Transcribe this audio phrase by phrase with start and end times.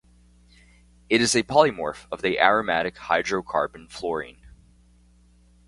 [1.09, 4.41] It is a polymorph of the aromatic hydrocarbon fluorene.